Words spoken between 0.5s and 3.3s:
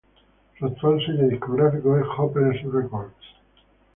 Su actual sello discográfico es Hopeless Records.